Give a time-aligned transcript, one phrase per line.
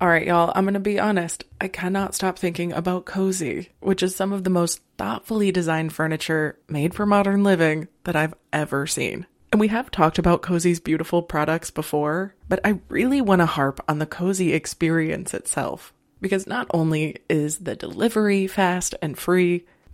[0.00, 1.42] All right, y'all, I'm going to be honest.
[1.60, 6.56] I cannot stop thinking about Cozey, which is some of the most thoughtfully designed furniture
[6.68, 9.26] made for modern living that I've ever seen.
[9.50, 13.80] And we have talked about Cozey's beautiful products before, but I really want to harp
[13.88, 15.92] on the Cozey experience itself.
[16.20, 19.64] Because not only is the delivery fast and free,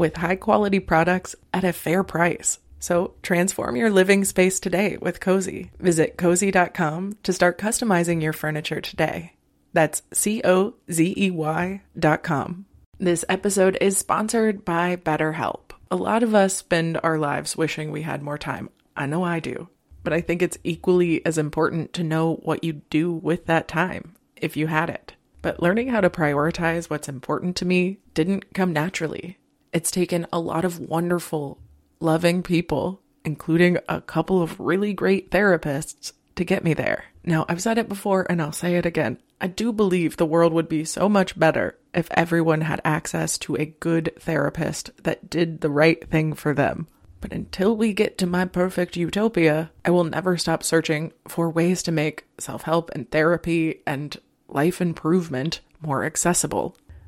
[0.00, 2.58] with high quality products at a fair price.
[2.78, 5.68] So transform your living space today with Cozey.
[5.78, 9.34] Visit cozey.com to start customizing your furniture today.
[9.74, 12.64] That's C O Z E Y dot com.
[12.98, 15.72] This episode is sponsored by BetterHelp.
[15.90, 18.70] A lot of us spend our lives wishing we had more time.
[18.96, 19.68] I know I do.
[20.02, 24.14] But I think it's equally as important to know what you do with that time,
[24.34, 25.12] if you had it.
[25.42, 29.36] But learning how to prioritize what's important to me didn't come naturally.
[29.72, 31.58] It's taken a lot of wonderful,
[32.00, 37.04] loving people, including a couple of really great therapists, to get me there.
[37.24, 39.18] Now, I've said it before and I'll say it again.
[39.40, 43.56] I do believe the world would be so much better if everyone had access to
[43.56, 46.88] a good therapist that did the right thing for them.
[47.20, 51.82] But until we get to my perfect utopia, I will never stop searching for ways
[51.84, 54.16] to make self help and therapy and
[54.48, 56.76] life improvement more accessible.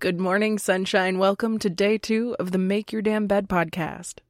[0.00, 1.18] Good morning, sunshine.
[1.18, 4.20] Welcome to day two of the Make Your Damn Bed podcast.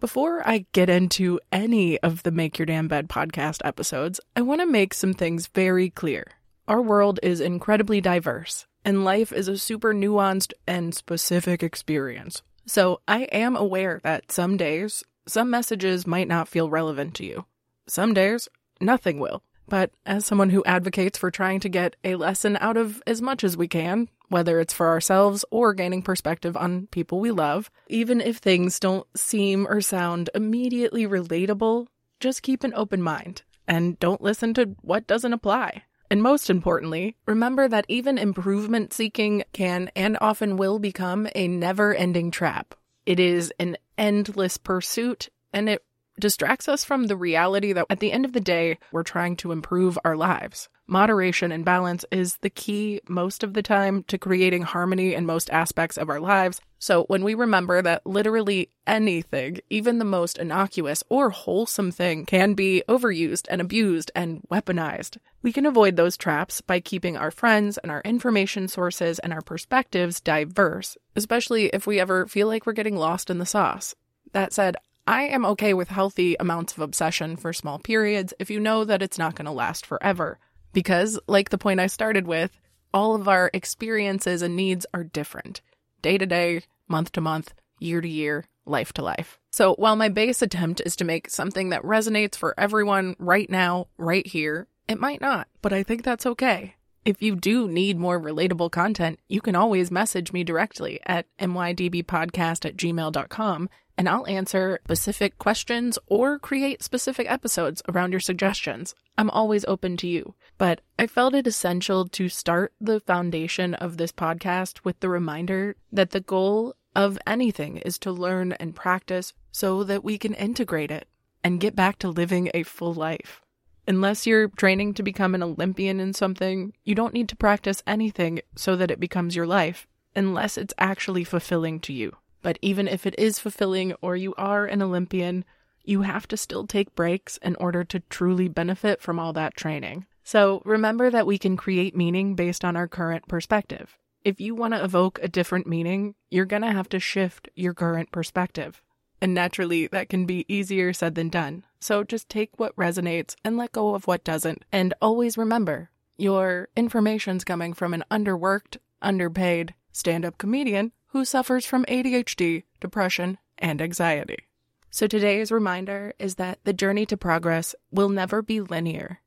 [0.00, 4.62] Before I get into any of the Make Your Damn Bed podcast episodes, I want
[4.62, 6.24] to make some things very clear.
[6.66, 12.42] Our world is incredibly diverse, and life is a super nuanced and specific experience.
[12.66, 17.44] So I am aware that some days, some messages might not feel relevant to you.
[17.86, 18.48] Some days,
[18.80, 19.44] nothing will.
[19.68, 23.44] But as someone who advocates for trying to get a lesson out of as much
[23.44, 28.20] as we can, whether it's for ourselves or gaining perspective on people we love, even
[28.20, 31.86] if things don't seem or sound immediately relatable,
[32.20, 35.82] just keep an open mind and don't listen to what doesn't apply.
[36.10, 41.94] And most importantly, remember that even improvement seeking can and often will become a never
[41.94, 42.74] ending trap.
[43.04, 45.84] It is an endless pursuit and it
[46.18, 49.52] distracts us from the reality that at the end of the day, we're trying to
[49.52, 50.68] improve our lives.
[50.88, 55.50] Moderation and balance is the key most of the time to creating harmony in most
[55.50, 56.60] aspects of our lives.
[56.78, 62.54] So, when we remember that literally anything, even the most innocuous or wholesome thing, can
[62.54, 67.78] be overused and abused and weaponized, we can avoid those traps by keeping our friends
[67.78, 72.72] and our information sources and our perspectives diverse, especially if we ever feel like we're
[72.72, 73.96] getting lost in the sauce.
[74.32, 74.76] That said,
[75.08, 79.02] I am okay with healthy amounts of obsession for small periods if you know that
[79.02, 80.38] it's not going to last forever.
[80.72, 82.58] Because, like the point I started with,
[82.92, 85.60] all of our experiences and needs are different
[86.02, 89.38] day to day, month to month, year to year, life to life.
[89.50, 93.86] So, while my base attempt is to make something that resonates for everyone right now,
[93.98, 96.75] right here, it might not, but I think that's okay.
[97.06, 102.64] If you do need more relatable content, you can always message me directly at mydbpodcast
[102.64, 108.96] at gmail.com and I'll answer specific questions or create specific episodes around your suggestions.
[109.16, 110.34] I'm always open to you.
[110.58, 115.76] But I felt it essential to start the foundation of this podcast with the reminder
[115.92, 120.90] that the goal of anything is to learn and practice so that we can integrate
[120.90, 121.06] it
[121.44, 123.42] and get back to living a full life.
[123.88, 128.40] Unless you're training to become an Olympian in something, you don't need to practice anything
[128.56, 129.86] so that it becomes your life.
[130.16, 132.16] unless it's actually fulfilling to you.
[132.42, 135.44] But even if it is fulfilling or you are an Olympian,
[135.84, 140.06] you have to still take breaks in order to truly benefit from all that training.
[140.24, 143.96] So remember that we can create meaning based on our current perspective.
[144.24, 147.74] If you want to evoke a different meaning, you're going to have to shift your
[147.74, 148.82] current perspective.
[149.20, 151.64] And naturally, that can be easier said than done.
[151.86, 154.64] So just take what resonates and let go of what doesn't.
[154.72, 161.64] And always remember your information's coming from an underworked, underpaid stand up comedian who suffers
[161.64, 164.48] from ADHD, depression, and anxiety.
[164.90, 169.20] So today's reminder is that the journey to progress will never be linear.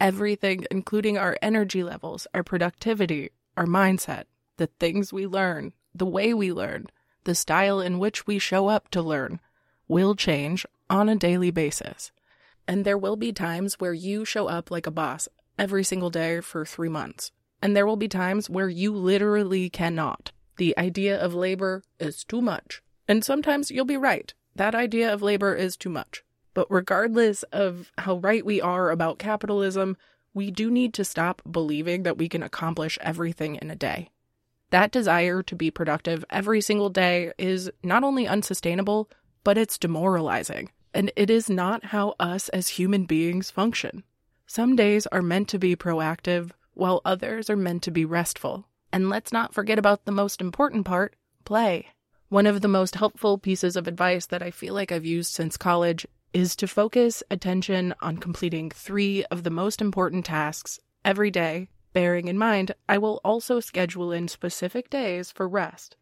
[0.00, 4.24] Everything, including our energy levels, our productivity, our mindset,
[4.56, 6.86] the things we learn, the way we learn,
[7.24, 9.40] the style in which we show up to learn
[9.88, 12.12] will change on a daily basis.
[12.66, 16.40] And there will be times where you show up like a boss every single day
[16.40, 17.32] for three months.
[17.60, 20.32] And there will be times where you literally cannot.
[20.58, 22.82] The idea of labor is too much.
[23.08, 24.32] And sometimes you'll be right.
[24.54, 26.24] That idea of labor is too much.
[26.54, 29.96] But regardless of how right we are about capitalism,
[30.34, 34.10] we do need to stop believing that we can accomplish everything in a day.
[34.70, 39.08] That desire to be productive every single day is not only unsustainable,
[39.42, 40.70] but it's demoralizing.
[40.94, 44.04] And it is not how us as human beings function.
[44.46, 48.66] Some days are meant to be proactive, while others are meant to be restful.
[48.92, 51.88] And let's not forget about the most important part play.
[52.28, 55.56] One of the most helpful pieces of advice that I feel like I've used since
[55.56, 61.68] college is to focus attention on completing three of the most important tasks every day
[61.92, 65.96] bearing in mind I will also schedule in specific days for rest.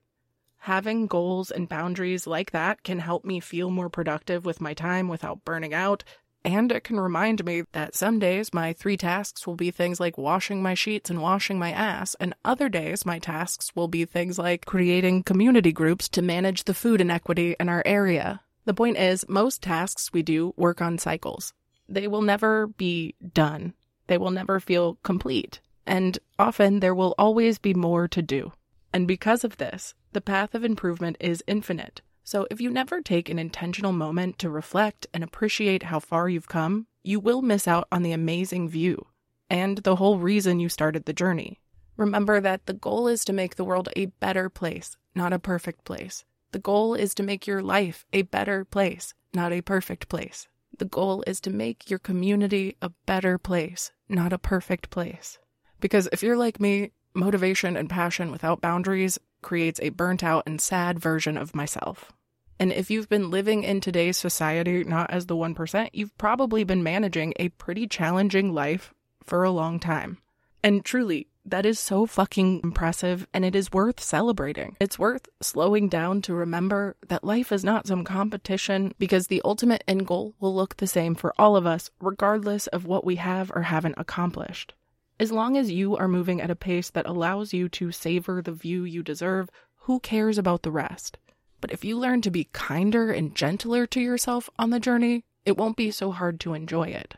[0.67, 5.07] Having goals and boundaries like that can help me feel more productive with my time
[5.07, 6.03] without burning out,
[6.45, 10.19] and it can remind me that some days my three tasks will be things like
[10.19, 14.41] washing my sheets and washing my ass, and other days my tasks will be things
[14.41, 18.41] like creating community groups to manage the food inequity in our area.
[18.65, 21.55] The point is, most tasks we do work on cycles.
[21.89, 23.75] They will never be done.
[24.09, 28.53] They will never feel complete and often there will always be more to do.
[28.93, 32.01] And because of this, the path of improvement is infinite.
[32.25, 36.49] So if you never take an intentional moment to reflect and appreciate how far you've
[36.49, 39.09] come, you will miss out on the amazing view
[39.51, 41.61] and the whole reason you started the journey.
[41.99, 45.85] Remember that the goal is to make the world a better place, not a perfect
[45.85, 46.25] place.
[46.53, 50.49] The goal is to make your life a better place, not a perfect place.
[50.79, 55.39] The goal is to make your community a better place, not a perfect place.
[55.79, 60.61] Because if you're like me, motivation and passion without boundaries creates a burnt out and
[60.61, 62.13] sad version of myself.
[62.59, 66.83] And if you've been living in today's society not as the 1%, you've probably been
[66.83, 70.19] managing a pretty challenging life for a long time.
[70.63, 74.77] And truly, that is so fucking impressive and it is worth celebrating.
[74.81, 79.85] It's worth slowing down to remember that life is not some competition because the ultimate
[79.87, 83.53] end goal will look the same for all of us, regardless of what we have
[83.55, 84.75] or haven't accomplished.
[85.19, 88.53] As long as you are moving at a pace that allows you to savor the
[88.53, 91.17] view you deserve, who cares about the rest?
[91.63, 95.57] But if you learn to be kinder and gentler to yourself on the journey, it
[95.57, 97.15] won't be so hard to enjoy it.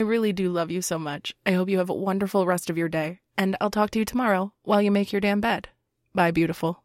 [0.00, 1.36] I really do love you so much.
[1.44, 4.06] I hope you have a wonderful rest of your day, and I'll talk to you
[4.06, 5.68] tomorrow while you make your damn bed.
[6.14, 6.81] Bye, beautiful.